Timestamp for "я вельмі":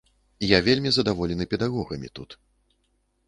0.51-0.93